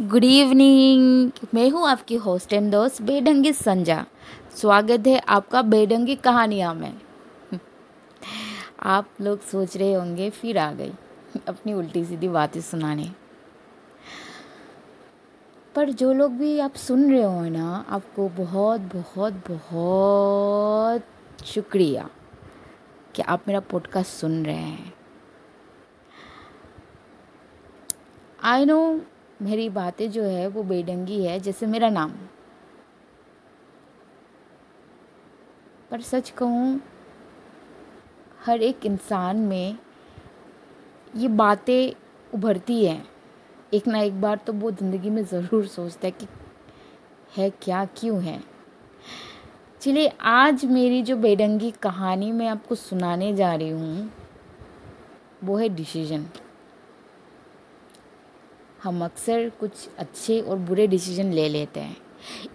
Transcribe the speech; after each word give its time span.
Good 0.00 0.24
evening 0.24 1.30
मैं 1.54 1.70
हूँ 1.70 1.88
आपकी 1.88 2.16
होस्ट 2.16 2.52
एंड 2.52 2.72
दोस्त 2.72 3.02
बेढंगी 3.02 3.52
संजा। 3.52 4.06
स्वागत 4.56 5.06
है 5.06 5.18
आपका 5.18 5.62
बेढंगी 5.62 6.16
कहानियाँ 6.16 6.74
में। 6.74 7.00
आप 8.82 9.08
लोग 9.20 9.40
सोच 9.40 9.76
रहे 9.76 9.92
होंगे, 9.94 10.30
फिर 10.30 10.58
आ 10.58 10.72
गई 10.72 10.92
अपनी 11.48 11.72
उल्टी 11.72 12.04
सीधी 12.04 12.28
बातें 12.28 12.60
सुनाने। 12.60 13.10
पर 15.74 15.90
जो 15.90 16.12
लोग 16.12 16.32
भी 16.32 16.58
आप 16.58 16.74
सुन 16.74 17.10
रहे 17.12 17.22
हो 17.22 17.44
ना, 17.48 17.84
आपको 17.88 18.28
बहुत 18.28 18.80
बहुत 18.80 19.32
बहुत 19.50 21.04
शुक्रिया 21.46 22.08
कि 23.14 23.22
आप 23.22 23.44
मेरा 23.48 23.60
पॉडकास्ट 23.60 24.10
सुन 24.10 24.46
रहे 24.46 24.56
हैं। 24.56 24.92
आई 28.42 28.64
नो 28.64 29.00
मेरी 29.40 29.68
बातें 29.70 30.10
जो 30.10 30.22
है 30.22 30.46
वो 30.46 30.62
बेडंगी 30.62 31.22
है, 31.24 31.38
जैसे 31.40 31.66
मेरा 31.66 31.88
नाम। 31.90 32.12
पर 35.90 36.00
सच 36.00 36.30
कहूँ, 36.30 36.80
हर 38.46 38.62
एक 38.62 38.86
इंसान 38.86 39.36
में 39.36 39.78
ये 41.16 41.28
बातें 41.28 41.92
उभरती 42.34 42.84
हैं। 42.84 43.04
एक 43.74 43.86
ना 43.88 44.00
एक 44.00 44.20
बार 44.20 44.36
तो 44.36 44.52
वो 44.52 44.70
ज़िंदगी 44.70 45.10
में 45.10 45.24
ज़रूर 45.24 45.66
सोचता 45.66 46.06
है 46.06 46.10
कि 46.10 46.26
है 47.36 47.50
क्या, 47.62 47.84
क्यों 47.96 48.22
है। 48.22 48.40
चलिए, 49.80 50.08
आज 50.20 50.64
मेरी 50.64 51.02
जो 51.02 51.16
बेडंगी 51.16 51.70
कहानी 51.72 52.30
मैं 52.32 52.48
आपको 52.48 52.74
सुनाने 52.74 53.32
जा 53.34 53.54
रही 53.54 53.70
हूँ, 53.70 54.10
वो 55.44 55.56
है 55.56 55.68
डिसीज़न। 55.68 56.26
हम 58.84 59.04
अक्सर 59.04 59.48
कुछ 59.50 59.88
अच्छे 59.98 60.40
और 60.40 60.56
बुरे 60.58 60.86
डिसीज़न 60.86 61.32
ले 61.32 61.48
लेते 61.48 61.80
हैं। 61.80 61.96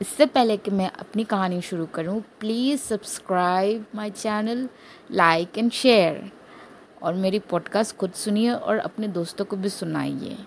इससे 0.00 0.26
पहले 0.26 0.56
कि 0.56 0.70
मैं 0.70 0.90
अपनी 0.90 1.24
कहानी 1.24 1.60
शुरू 1.60 1.86
करूँ 1.86 2.20
please 2.40 2.80
subscribe 2.80 3.86
my 3.94 4.10
channel 4.10 4.68
like 5.10 5.58
and 5.58 5.70
share 5.72 6.30
और 7.02 7.14
मेरी 7.14 7.38
पॉडकास्ट 7.38 7.96
खुद 7.96 8.12
सुनिए 8.12 8.50
और 8.50 8.78
अपने 8.78 9.08
दोस्तों 9.08 9.44
को 9.44 9.56
भी 9.56 9.68
सुनाइए। 9.68 10.38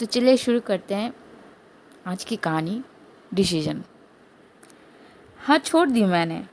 तो 0.00 0.06
चलिए 0.06 0.36
शुरू 0.36 0.60
करते 0.60 0.94
हैं 0.94 1.14
आज 2.06 2.24
की 2.24 2.36
कहानी 2.36 2.82
डिसीज़न 3.34 3.84
हाँ 5.38 5.58
छोड़ 5.58 5.88
दी 5.90 6.04
मैंने। 6.04 6.44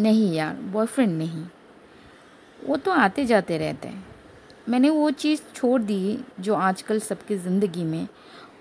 नहीं 0.00 0.32
यार 0.34 0.54
बॉयफ्रेंड 0.54 1.18
नहीं। 1.18 1.46
वो 2.66 2.76
तो 2.76 2.90
आते 2.90 3.26
जाते 3.26 3.58
रहते 3.58 3.88
हैं। 3.88 4.07
मैंने 4.68 4.90
वो 4.90 5.10
चीज़ 5.12 5.40
छोड़ 5.54 5.80
दी 5.82 6.18
जो 6.40 6.54
आजकल 6.56 6.98
सबकी 7.00 7.36
ज़िंदगी 7.36 7.84
में 7.84 8.06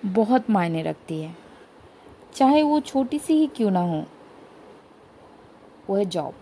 बहुत 0.05 0.49
मायने 0.49 0.83
रखती 0.83 1.21
है। 1.21 1.35
चाहे 2.35 2.61
वो 2.63 2.79
छोटी 2.81 3.19
सी 3.19 3.33
ही 3.33 3.47
क्यों 3.47 3.71
ना 3.71 3.79
हो, 3.81 4.03
वो 5.89 5.95
है 5.95 6.05
जॉब 6.07 6.33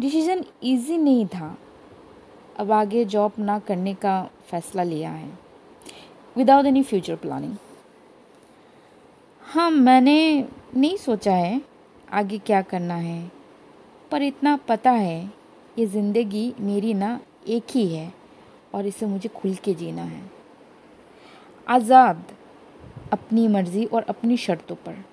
डिसीज़न 0.00 0.44
इजी 0.62 0.96
नहीं 0.98 1.26
था। 1.26 1.56
अब 2.58 2.72
आगे 2.72 3.04
जॉब 3.06 3.32
ना 3.38 3.58
करने 3.58 3.94
का 3.96 4.22
फ़ैसला 4.50 4.82
लिया 4.82 5.10
है। 5.10 5.28
विदाउट 6.36 6.66
एनी 6.66 6.82
फ्यूचर 6.82 7.16
प्लानिंग 7.16 7.56
हाँ 9.42 9.70
मैंने 9.70 10.46
नहीं 10.76 10.96
सोचा 10.96 11.32
है 11.32 11.60
आगे 12.12 12.38
क्या 12.38 12.62
करना 12.62 12.94
है, 12.94 13.30
पर 14.10 14.22
इतना 14.22 14.56
पता 14.68 14.90
है, 14.90 15.30
ये 15.78 15.86
ज़िंदगी 15.86 16.52
मेरी 16.60 16.94
ना 16.94 17.18
एक 17.46 17.64
ही 17.70 17.86
है 17.88 18.12
और 18.74 18.86
इसे 18.86 19.06
मुझे 19.06 19.28
खुल 19.28 19.54
के 19.54 19.74
जीना 19.74 20.02
है। 20.02 20.22
आज़ाद 21.66 22.24
अपनी 23.12 23.46
मर्ज़ी 23.48 23.84
और 23.84 24.02
अपनी 24.02 24.36
शर्तों 24.36 24.76
पर। 24.76 25.04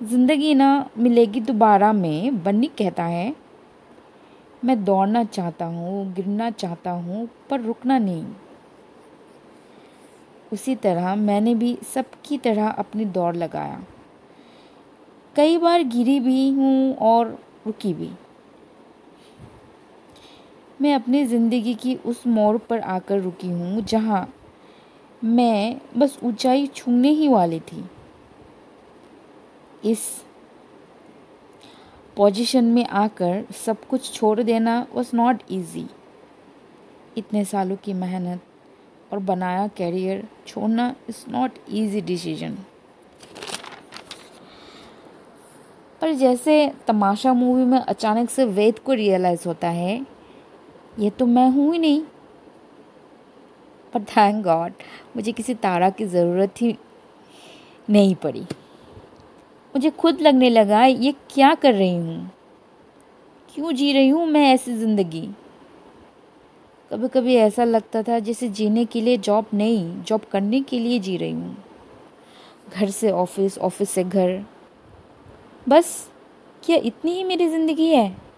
ज़िंदगी 0.00 0.54
ना 0.54 0.90
मिलेगी 0.98 1.40
दोबारा 1.40 1.92
में, 1.92 2.42
बन्नी 2.42 2.66
कहता 2.78 3.04
है, 3.04 3.34
मैं 4.64 4.84
दौड़ना 4.84 5.24
चाहता 5.24 5.64
हूँ, 5.64 6.12
गिरना 6.14 6.50
चाहता 6.50 6.90
हूँ, 6.90 7.28
पर 7.50 7.60
रुकना 7.60 7.98
नहीं। 7.98 8.26
उसी 10.52 10.74
तरह 10.76 11.14
मैंने 11.14 11.54
भी 11.54 11.76
सबकी 11.94 12.38
तरह 12.38 12.68
अपनी 12.68 13.04
दौड़ 13.04 13.34
लगाया। 13.36 13.82
कई 15.36 15.58
बार 15.58 15.82
गिरी 15.82 16.18
भी 16.20 16.48
हूँ 16.50 16.96
और 16.96 17.38
रुकी 17.66 17.94
भी। 17.94 18.10
मैं 20.80 20.94
अपनी 20.94 21.24
ज़िंदगी 21.26 21.74
की 21.74 21.94
उस 22.06 22.26
मोड़ 22.26 22.56
पर 22.58 22.80
आकर 22.80 23.20
रुकी 23.20 23.48
हूँ, 23.48 23.80
जहाँ 23.82 24.32
मैं 25.22 25.80
बस 25.96 26.18
ऊंचाई 26.24 26.66
छूने 26.66 27.08
ही 27.10 27.28
वाली 27.28 27.58
थी। 27.62 27.84
इस 29.84 30.06
पोजीशन 32.16 32.64
में 32.64 32.84
आकर 32.86 33.44
सब 33.56 33.84
कुछ 33.88 34.12
छोड़ 34.12 34.40
देना 34.42 34.86
वॉज़ 34.92 35.10
नॉट 35.16 35.42
ईजी 35.52 35.86
इतने 37.16 37.44
सालों 37.44 37.76
की 37.76 37.92
मेहनत 37.94 38.40
और 39.12 39.18
बनाया 39.18 39.66
कैरियर 39.76 40.26
छोड़ना 40.46 40.94
इज़ 41.08 41.24
नॉट 41.30 41.58
ईजी 41.70 42.00
डिसीज़न 42.00 42.56
पर 46.00 46.12
जैसे 46.14 46.72
तमाशा 46.86 47.32
मूवी 47.32 47.64
में 47.64 47.78
अचानक 47.78 48.30
से 48.30 48.44
वेद 48.46 48.78
को 48.78 48.92
रियलाइज़ 48.92 49.46
होता 49.46 49.68
है 49.68 50.19
ये 50.98 51.10
तो 51.10 51.26
मैं 51.26 51.48
हूँ 51.50 51.72
ही 51.72 51.78
नहीं। 51.78 52.02
पर 53.92 54.02
थैंक 54.06 54.42
गॉड 54.44 54.72
मुझे 55.16 55.32
किसी 55.32 55.54
तारा 55.56 55.90
की 55.90 56.04
ज़रूरत 56.06 56.62
ही 56.62 56.76
नहीं 57.88 58.14
पड़ी। 58.14 58.40
मुझे 59.74 59.90
खुद 59.90 60.20
लगने 60.20 60.50
लगा, 60.50 60.84
ये 60.84 61.12
क्या 61.30 61.54
कर 61.54 61.74
रही 61.74 61.96
हूँ? 61.96 62.30
क्यों 63.54 63.72
जी 63.72 63.92
रही 63.92 64.08
हूँ 64.08 64.26
मैं 64.26 64.46
ऐसी 64.54 64.76
ज़िंदगी? 64.76 65.28
कभी 66.90 67.08
कभी 67.08 67.34
ऐसा 67.36 67.64
लगता 67.64 68.02
था 68.02 68.18
जैसे 68.18 68.48
जीने 68.48 68.84
के 68.84 69.00
लिए 69.00 69.16
जॉब 69.18 69.46
नहीं 69.54 70.02
जॉब 70.02 70.24
करने 70.32 70.60
के 70.60 70.78
लिए 70.78 70.98
जी 70.98 71.16
रही 71.16 71.32
हूँ। 71.32 71.56
घर 72.70 72.90
से 72.90 73.10
ऑफ़िस 73.10 73.58
ऑफ़िस 73.58 73.90
से 73.90 74.04
घर। 74.04 74.42
बस, 75.66 76.08
क्या 76.62 76.76
इतनी 76.76 77.12
ही 77.12 77.24
मेरी 77.24 77.48
ज़िंदगी 77.48 77.86
है? 77.86 78.29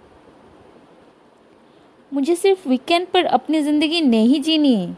मुझे 2.13 2.35
सिर्फ़ 2.37 2.69
वीकेंड 2.69 3.07
पर 3.09 3.25
अपनी 3.27 3.61
ज़िंदगी 3.63 4.01
नहीं 4.01 4.41
जीनी 4.43 4.95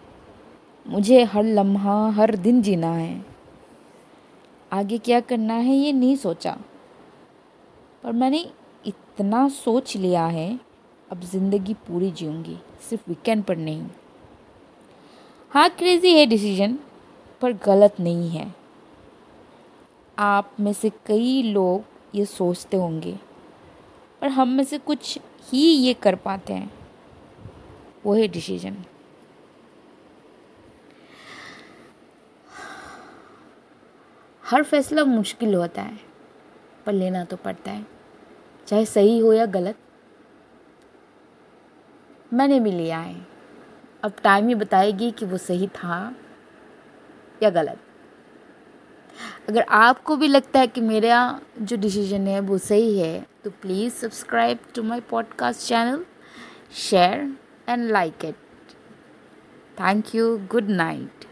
मुझे 0.86 1.22
हर 1.24 1.44
लम्हा, 1.44 2.08
हर 2.10 2.34
दिन 2.36 2.60
जीना 2.62 2.92
है। 2.92 3.24
आगे 4.72 4.98
क्या 4.98 5.20
करना 5.20 5.54
है 5.54 5.74
ये 5.74 5.92
नहीं 5.92 6.16
सोचा। 6.16 6.56
पर 8.02 8.12
मैंने 8.12 8.44
इतना 8.84 9.48
सोच 9.50 9.96
लिया 9.96 10.26
है, 10.26 10.58
अब 11.08 11.20
ज़िंदगी 11.22 11.74
पूरी 11.88 12.10
जीऊँगी, 12.10 12.58
सिर्फ़ 12.88 13.08
वीकेंड 13.08 13.44
पर 13.44 13.56
नहीं। 13.56 13.86
हाँ 15.52 15.68
क्रेज़ी 15.70 16.12
है 16.12 16.26
डिसीज़न 16.26 16.78
पर 17.42 17.52
गलत 17.64 18.00
नहीं 18.00 18.30
है। 18.30 18.52
आप 20.18 20.50
में 20.60 20.72
से 20.72 20.90
कई 21.06 21.42
लोग 21.44 21.84
ये 22.14 22.24
सोचते 22.26 22.76
होंगे, 22.76 23.18
पर 24.20 24.28
हम 24.28 24.48
में 24.48 24.64
से 24.64 24.78
कुछ 24.80 25.18
ही 25.44 25.62
ये 25.62 25.94
कर 25.94 26.14
पाते 26.16 26.52
हैं। 26.52 26.70
वो 28.06 28.14
है 28.14 28.26
डिसीज़न 28.28 28.76
हर 34.44 34.62
फैसला 34.62 35.04
मुश्किल 35.04 35.54
होता 35.54 35.82
है, 35.82 35.98
पर 36.86 36.92
लेना 36.92 37.24
तो 37.24 37.36
पड़ता 37.36 37.70
है, 37.70 37.86
चाहे 38.66 38.84
सही 38.86 39.18
हो 39.18 39.32
या 39.32 39.46
गलत। 39.46 39.76
मैंने 42.32 42.58
भी 42.60 42.70
लिया 42.72 42.98
है। 42.98 43.26
अब 44.04 44.16
टाइम 44.22 44.48
ही 44.48 44.54
बताएगी 44.54 45.10
कि 45.10 45.26
वो 45.26 45.36
सही 45.38 45.66
था 45.68 46.14
या 47.42 47.50
गलत। 47.50 47.78
अगर 49.48 49.64
आपको 49.70 50.16
भी 50.16 50.28
लगता 50.28 50.60
है 50.60 50.66
कि 50.66 50.80
मेरा 50.80 51.40
जो 51.60 51.76
डिसीज़न 51.76 52.26
है 52.26 52.40
वो 52.40 52.58
सही 52.58 52.98
है 52.98 53.26
तो 53.44 53.50
please 53.52 53.92
subscribe 53.92 54.58
to 54.74 54.82
my 54.82 55.00
podcast 55.00 55.68
channel 55.68 56.04
share 56.74 57.36
and 57.66 57.88
like 57.90 58.24
it. 58.24 58.36
Thank 59.76 60.14
you. 60.14 60.38
Good 60.48 60.68
night. 60.68 61.26